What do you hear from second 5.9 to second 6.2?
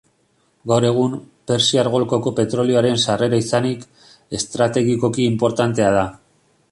da.